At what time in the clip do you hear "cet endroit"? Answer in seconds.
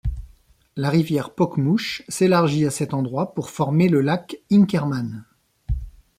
2.71-3.35